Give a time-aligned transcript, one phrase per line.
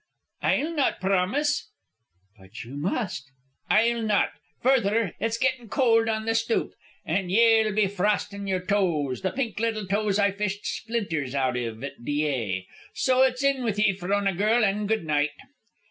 [0.41, 1.69] "I'll not promise."
[2.39, 3.29] "But you must."
[3.69, 4.31] "I'll not.
[4.63, 6.73] Further, it's gettin' cold on the stoop,
[7.05, 11.83] an' ye'll be frostin' yer toes, the pink little toes I fished splinters out iv
[11.83, 12.65] at Dyea.
[12.95, 15.33] So it's in with ye, Frona girl, an' good night."